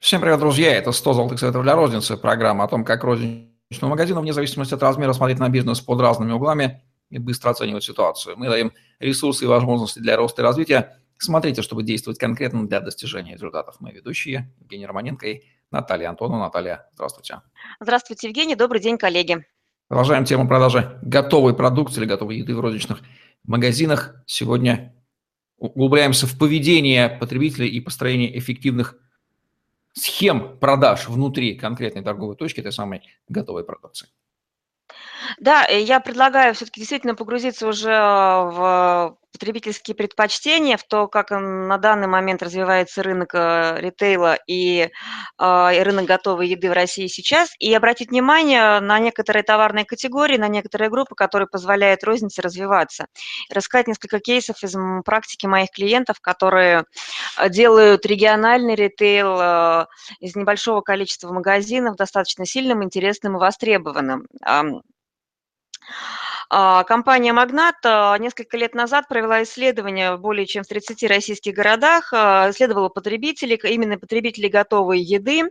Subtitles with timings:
[0.00, 0.74] Всем привет, друзья!
[0.74, 2.18] Это 100 золотых советов для розницы.
[2.18, 6.32] Программа о том, как розничному магазину, вне зависимости от размера, смотреть на бизнес под разными
[6.32, 8.36] углами и быстро оценивать ситуацию.
[8.36, 10.98] Мы даем ресурсы и возможности для роста и развития.
[11.16, 13.76] Смотрите, чтобы действовать конкретно для достижения результатов.
[13.80, 16.40] Мы ведущие Евгений Романенко и Наталья Антонова.
[16.40, 17.40] Наталья, здравствуйте.
[17.80, 18.54] Здравствуйте, Евгений.
[18.54, 19.46] Добрый день, коллеги.
[19.88, 23.00] Продолжаем тему продажи готовой продукции или готовой еды в розничных
[23.44, 24.14] магазинах.
[24.26, 24.94] Сегодня
[25.56, 28.96] углубляемся в поведение потребителей и построение эффективных
[29.96, 34.08] схем продаж внутри конкретной торговой точки этой самой готовой продукции.
[35.38, 42.06] Да, я предлагаю все-таки действительно погрузиться уже в потребительские предпочтения, в то, как на данный
[42.06, 44.88] момент развивается рынок э, ритейла и,
[45.36, 50.38] а, и рынок готовой еды в России сейчас, и обратить внимание на некоторые товарные категории,
[50.38, 53.08] на некоторые группы, которые позволяют рознице развиваться.
[53.50, 56.84] Рассказать несколько кейсов из практики моих клиентов, которые
[57.36, 59.86] э, делают региональный ритейл э,
[60.20, 64.26] из небольшого количества магазинов достаточно сильным, интересным и востребованным.
[66.48, 71.54] А, компания «Магнат» а, несколько лет назад провела исследование в более чем в 30 российских
[71.54, 75.50] городах, а, исследовала потребителей, именно потребителей готовой еды,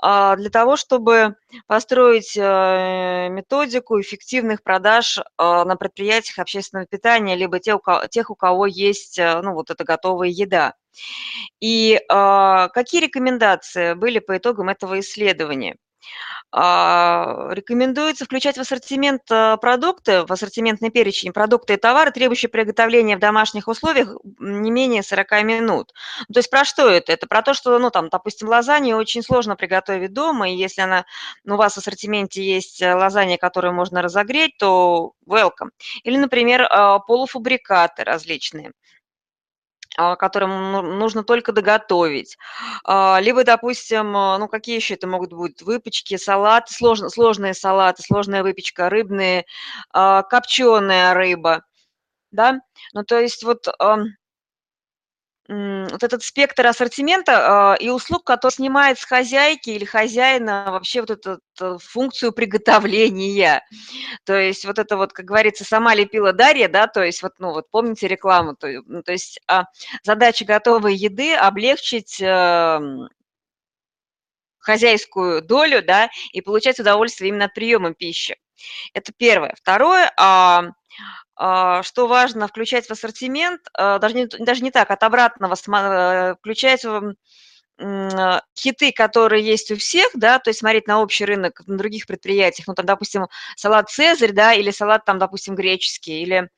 [0.00, 7.80] для того, чтобы построить э, методику эффективных продаж на предприятиях общественного питания, либо тех,
[8.30, 10.74] у кого есть э, ну, вот эта готовая еда.
[11.60, 15.76] И какие рекомендации были по итогам этого исследования?
[16.52, 23.16] А, рекомендуется включать в ассортимент а, продукты, в ассортиментный перечень продукты и товары, требующие приготовления
[23.16, 25.92] в домашних условиях не менее 40 минут.
[26.32, 27.12] То есть про что это?
[27.12, 31.04] Это про то, что, ну, там, допустим, лазанью очень сложно приготовить дома, и если она,
[31.44, 35.70] ну, у вас в ассортименте есть э, лазанья, которую можно разогреть, то welcome.
[36.02, 38.72] Или, например, а, полуфабрикаты различные.
[39.96, 42.38] А, которым ну, нужно только доготовить.
[42.84, 45.62] А, либо, допустим, а, ну какие еще это могут быть?
[45.62, 49.46] Выпечки, салаты, сложно, сложные салаты, сложная выпечка, рыбные,
[49.92, 51.64] копченая рыба.
[52.32, 52.60] Да?
[52.94, 53.66] Ну, то есть вот
[55.50, 61.10] вот этот спектр ассортимента э, и услуг, который снимает с хозяйки или хозяина вообще вот
[61.10, 61.40] эту,
[61.80, 63.62] функцию приготовления.
[64.24, 67.52] То есть вот это вот, как говорится, сама лепила Дарья, да, то есть вот, ну
[67.52, 69.62] вот помните рекламу, то, ну, то есть э,
[70.04, 72.80] задача готовой еды облегчить э,
[74.58, 78.36] хозяйскую долю, да, и получать удовольствие именно от приема пищи.
[78.94, 79.54] Это первое.
[79.56, 80.70] Второе, а,
[81.36, 86.34] а, что важно включать в ассортимент, а, даже не, даже не так, от обратного э,
[86.34, 91.78] включать а, хиты, которые есть у всех, да, то есть смотреть на общий рынок на
[91.78, 96.50] других предприятиях, ну, там, допустим, салат «Цезарь», да, или салат, там, допустим, греческий, или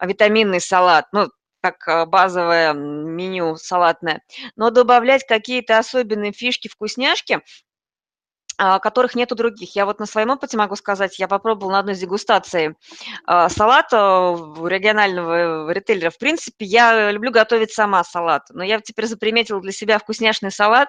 [0.00, 1.30] витаминный салат, ну,
[1.60, 4.22] как базовое меню салатное,
[4.54, 7.40] но добавлять какие-то особенные фишки, вкусняшки,
[8.58, 9.76] которых нет у других.
[9.76, 12.74] Я вот на своем опыте могу сказать, я попробовала на одной из дегустаций
[13.24, 16.10] а, салат регионального ритейлера.
[16.10, 20.88] В принципе, я люблю готовить сама салат, но я теперь заприметила для себя вкусняшный салат,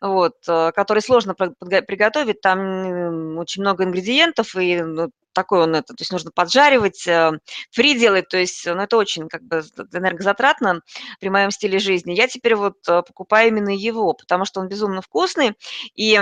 [0.00, 6.00] вот, э, который сложно приготовить, там очень много ингредиентов, и ну, такой он это, то
[6.00, 7.32] есть нужно поджаривать, э,
[7.70, 10.80] фри делать, то есть, ну, это очень как бы энергозатратно
[11.20, 12.12] при моем стиле жизни.
[12.12, 15.52] Я теперь вот э, покупаю именно его, потому что он безумно вкусный,
[15.94, 16.20] и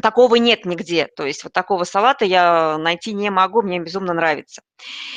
[0.00, 4.62] Такого нет нигде, то есть вот такого салата я найти не могу, мне безумно нравится.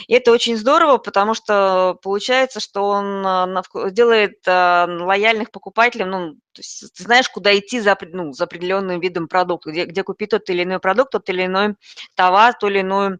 [0.08, 6.36] И это очень здорово, потому что получается, что он а, делает а, лояльных покупателей, ну,
[6.55, 10.29] то есть ты знаешь, куда идти за, ну, за определенным видом продукта, где, где купить
[10.29, 11.75] тот или иной продукт, тот или иной
[12.16, 13.19] товар, ту или иную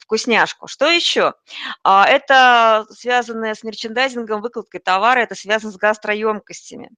[0.00, 0.66] вкусняшку.
[0.66, 1.34] Что еще?
[1.84, 6.90] А, это связанное с мерчендайзингом, выкладкой товара, это связано с гастроемкостями.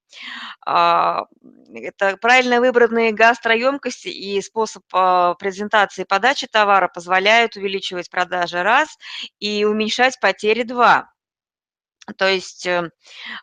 [0.64, 4.84] Это правильно выбранные гастроемкости и способ
[5.38, 8.96] презентации и подачи товара позволяют увеличивать продажи раз
[9.40, 11.11] и уменьшать потери два.
[12.16, 12.90] То есть э,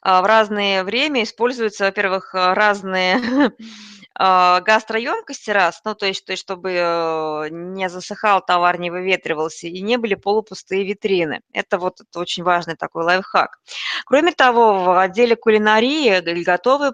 [0.04, 3.52] в разное время используются, во-первых, разные
[4.22, 9.68] А, гастроемкости раз, ну, то есть, то есть чтобы э, не засыхал товар, не выветривался,
[9.68, 11.40] и не были полупустые витрины.
[11.54, 13.60] Это вот это очень важный такой лайфхак.
[14.06, 16.92] Кроме того, в отделе кулинарии или готовой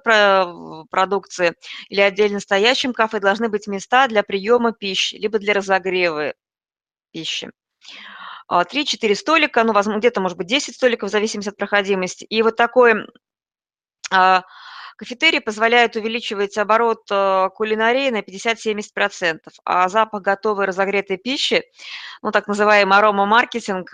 [0.91, 1.55] продукции
[1.89, 6.35] или отдельно стоящем кафе должны быть места для приема пищи, либо для разогрева
[7.11, 7.49] пищи.
[8.51, 12.23] 3-4 а, столика, ну, возможно, где-то, может быть, 10 столиков, в зависимости от проходимости.
[12.25, 12.93] И вот такой
[14.11, 14.43] а,
[14.97, 21.63] Кафетерий позвляет увеличивать оборот э, кулинарии на 50-70%, а запах готовой разогретой пищи,
[22.21, 23.91] ну, так называемый аромамаркетинг,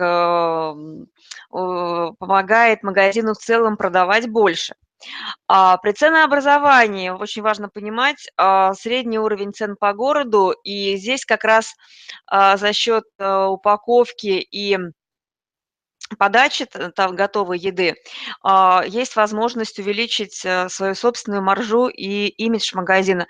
[1.49, 4.75] помогает магазину в целом продавать больше.
[5.47, 11.43] А при ценообразовании очень важно понимать а, средний уровень цен по городу, и здесь как
[11.43, 11.73] раз
[12.27, 14.77] а, за счет упаковки и
[16.17, 17.95] подачи там, готовой еды
[18.85, 23.27] есть возможность увеличить а, свою собственную маржу и имидж магазина.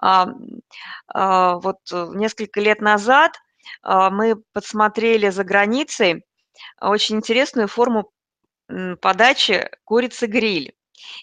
[0.00, 3.38] Вот несколько лет назад
[3.82, 6.24] мы подсмотрели за границей
[6.80, 8.10] очень интересную форму
[9.00, 10.74] подачи курицы-гриль.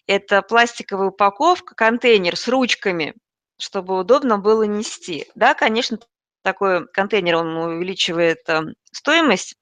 [0.08, 3.14] Это пластиковая упаковка, контейнер с ручками,
[3.60, 5.28] чтобы удобно было нести.
[5.36, 6.00] Да, конечно,
[6.44, 9.56] такой контейнер, он увеличивает эм, стоимость,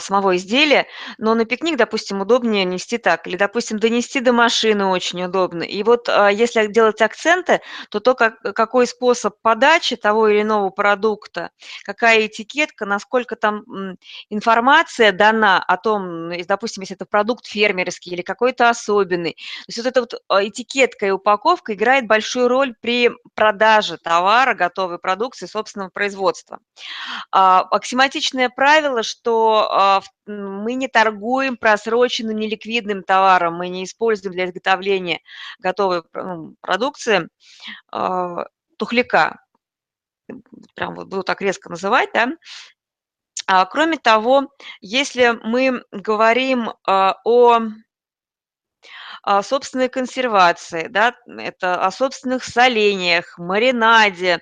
[0.00, 0.86] самого изделия,
[1.18, 5.62] но на пикник, допустим, удобнее нести так, или, допустим, донести до машины очень удобно.
[5.62, 7.60] И вот а, если делать акценты,
[7.90, 11.50] то то, как, какой способ подачи того или иного продукта,
[11.84, 13.64] какая этикетка, насколько там
[14.30, 19.32] информация дана о том, допустим, если это продукт фермерский или какой-то особенный.
[19.32, 24.54] То есть вот эта вот а, этикетка и упаковка играет большую роль при продаже товара,
[24.54, 26.60] готовой продукции собственного производства.
[27.30, 35.20] Аксиматичное правило, что а, мы не торгуем просроченным неликвидным товаром, мы не используем для изготовления
[35.58, 37.28] готовой ну, продукции
[37.90, 38.46] а,
[38.78, 39.44] тухляка.
[40.74, 42.28] Прям вот буду так резко называть, да.
[43.46, 47.60] А, кроме того, если мы говорим о
[49.22, 54.40] о собственной консервации, да, это о собственных солениях, маринаде,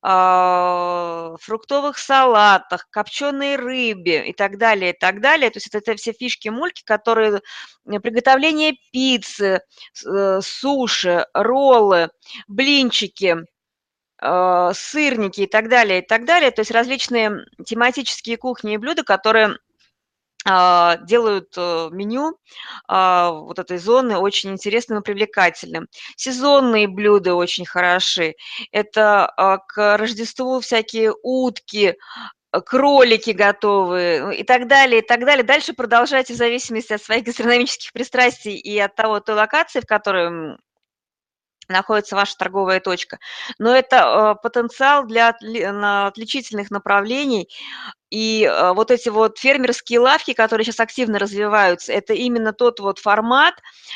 [0.00, 5.50] фруктовых салатах, копченой рыбе и так далее, и так далее.
[5.50, 7.40] То есть это, это все фишки-мульки, которые
[7.86, 9.60] э, приготовление пиццы,
[10.04, 12.10] э, суши, роллы,
[12.48, 13.36] блинчики,
[14.24, 16.52] а, сырники и так далее, и так далее.
[16.52, 19.56] То есть различные тематические кухни и блюда, которые
[20.44, 22.36] делают э, меню
[22.88, 25.86] а, вот этой зоны очень интересным и привлекательным.
[26.16, 28.34] Сезонные блюда очень хороши.
[28.72, 31.96] Это а, к Рождеству всякие утки,
[32.60, 35.44] кролики готовые ну, и так далее, и так далее.
[35.44, 40.58] Дальше продолжайте в зависимости от своих гастрономических пристрастий и от того, той локации, в которой
[41.72, 43.18] находится ваша торговая точка.
[43.58, 45.28] Но это потенциал для
[46.06, 47.48] отличительных направлений
[48.12, 52.98] и э, вот эти вот фермерские лавки, которые сейчас активно развиваются, это именно тот вот
[52.98, 53.54] формат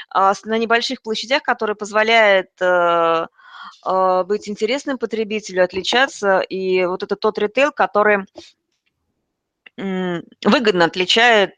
[0.09, 3.27] а, на небольших площадях, который позволяет э,
[3.85, 6.41] э, быть интересным потребителю, отличаться.
[6.41, 8.25] И вот это тот ритейл, который
[9.77, 11.57] выгодно отличает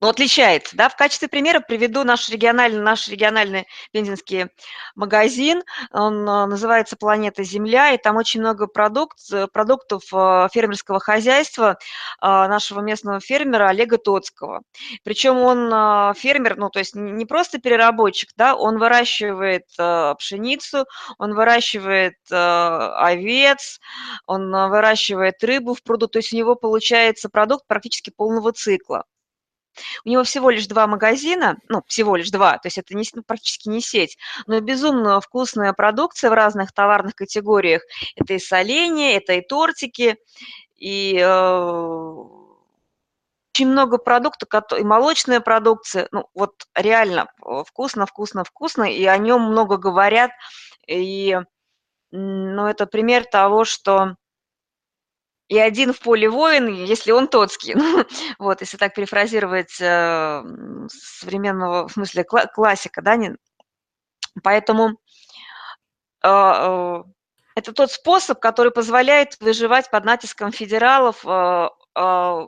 [0.00, 0.76] ну, отличается.
[0.76, 0.88] Да?
[0.88, 4.46] В качестве примера приведу наш региональный, наш региональный пензенский
[4.94, 5.62] магазин.
[5.92, 9.18] Он а, называется «Планета Земля», и там очень много продукт,
[9.52, 11.78] продуктов а, фермерского хозяйства
[12.20, 14.62] нашего местного фермера Олега Тоцкого.
[15.04, 19.64] Причем он фермер, ну, то есть не просто переработчик, да, он выращивает
[20.18, 20.86] пшеницу,
[21.18, 23.80] он выращивает овец,
[24.26, 29.04] он выращивает рыбу в пруду, то есть у него получается продукт практически полного цикла.
[30.04, 33.22] У него всего лишь два магазина, ну, всего лишь два, то есть это не, ну,
[33.22, 37.82] практически не сеть, но безумно вкусная продукция в разных товарных категориях.
[38.16, 40.16] Это и соленья, это и тортики,
[40.76, 42.14] и э,
[43.58, 44.48] очень много продуктов,
[44.78, 47.26] и молочная продукция, ну, вот реально
[47.66, 50.30] вкусно, вкусно, вкусно, и о нем много говорят,
[50.86, 51.36] и,
[52.12, 54.14] ну, это пример того, что
[55.48, 57.74] и один в поле воин, если он тотский.
[57.78, 58.04] Ну,
[58.38, 60.42] вот, если так перефразировать э,
[60.88, 63.36] современного, в смысле, кла- классика, да, не...
[64.42, 65.00] поэтому
[66.22, 67.02] э, э,
[67.54, 71.68] это тот способ, который позволяет выживать под натиском федералов э,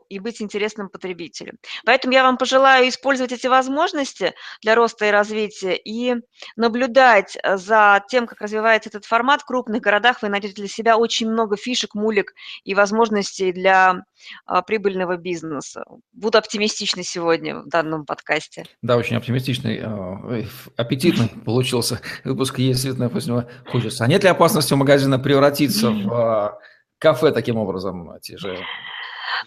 [0.09, 1.57] и быть интересным потребителем.
[1.85, 6.15] Поэтому я вам пожелаю использовать эти возможности для роста и развития и
[6.57, 9.43] наблюдать за тем, как развивается этот формат.
[9.43, 12.33] В крупных городах вы найдете для себя очень много фишек, мулек
[12.65, 14.05] и возможностей для
[14.47, 15.85] а, прибыльного бизнеса.
[16.13, 18.67] Буду оптимистичной сегодня в данном подкасте.
[18.83, 20.45] Да, очень оптимистичный, а,
[20.77, 22.59] аппетитный получился выпуск.
[22.59, 24.05] Есть после него хочется.
[24.05, 26.59] А нет ли опасности у магазина превратиться в
[26.99, 28.19] кафе таким образом?
[28.21, 28.59] Те же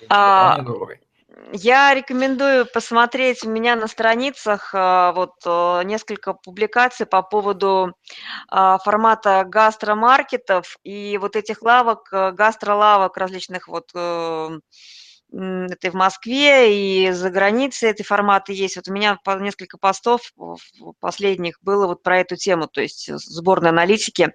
[0.10, 0.64] а,
[1.52, 7.94] я рекомендую посмотреть у меня на страницах а, вот э, несколько публикаций по поводу
[8.50, 14.60] а, формата гастромаркетов и вот этих лавок, э, гастролавок различных вот э,
[15.34, 18.76] это и в Москве, и за границей эти форматы есть.
[18.76, 20.22] Вот у меня несколько постов
[21.00, 24.30] последних было вот про эту тему, то есть сборной аналитики.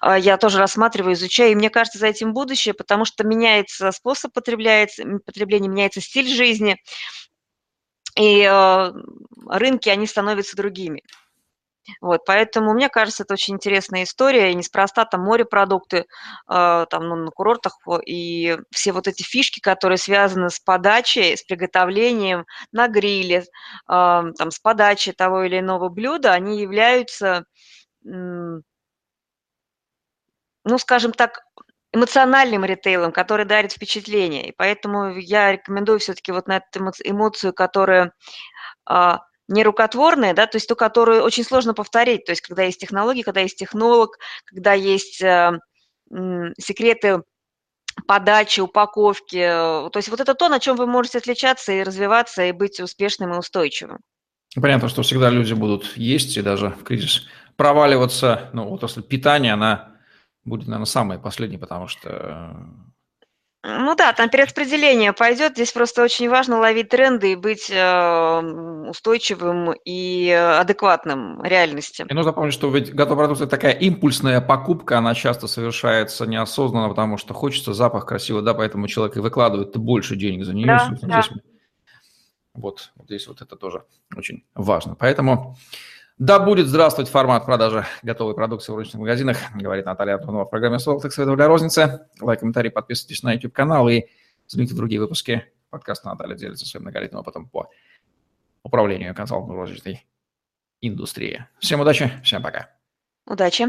[0.00, 4.32] А, я тоже рассматриваю, изучаю, и мне кажется, за этим будущее, потому что меняется способ
[4.32, 6.76] потребления, меняется стиль жизни,
[8.16, 8.92] и э,
[9.46, 11.02] рынки, они становятся другими.
[12.00, 16.06] Вот, поэтому мне кажется, это очень интересная история, и неспроста там морепродукты,
[16.48, 21.42] э, там ну, на курортах, и все вот эти фишки, которые связаны с подачей, с
[21.42, 23.44] приготовлением на гриле, э,
[23.86, 27.44] там, с подачей того или иного блюда, они являются,
[28.02, 28.62] ну,
[30.78, 31.40] скажем так,
[31.92, 34.48] эмоциональным ритейлом, который дарит впечатление.
[34.48, 38.12] И поэтому я рекомендую все-таки вот на эту эмоцию, которая
[39.50, 43.40] нерукотворная, да, то есть ту, которую очень сложно повторить, то есть когда есть технологии, когда
[43.40, 44.16] есть технолог,
[44.46, 45.58] когда есть э,
[46.58, 47.22] секреты
[48.06, 52.52] подачи, упаковки, то есть вот это то, на чем вы можете отличаться и развиваться, и
[52.52, 53.98] быть успешным и устойчивым.
[54.54, 57.26] Понятно, что всегда люди будут есть и даже в кризис
[57.56, 59.96] проваливаться, ну, отрасль питания, она
[60.44, 62.56] будет, наверное, самой последней, потому что
[63.90, 65.54] ну да, там перераспределение пойдет.
[65.54, 68.40] Здесь просто очень важно ловить тренды и быть э,
[68.88, 72.06] устойчивым и адекватным реальности.
[72.08, 77.18] И нужно помнить, что ведь готовая продукция такая импульсная покупка, она часто совершается неосознанно, потому
[77.18, 80.66] что хочется запах красивый, да, поэтому человек и выкладывает больше денег за нее.
[80.66, 81.22] Да, да.
[82.54, 83.82] Вот здесь вот это тоже
[84.16, 84.94] очень важно.
[84.94, 85.56] Поэтому
[86.20, 90.78] да будет здравствовать формат продажи готовой продукции в рыночных магазинах, говорит Наталья Антонова в программе
[90.78, 92.06] «Солтек Советов для розницы».
[92.20, 94.04] Лайк, комментарий, подписывайтесь на YouTube-канал и
[94.46, 97.70] смотрите другие выпуски подкаста Наталья делится своим многолетним опытом по
[98.62, 100.06] управлению консалтинговой розничной
[100.82, 101.46] индустрии.
[101.58, 102.68] Всем удачи, всем пока.
[103.24, 103.68] Удачи.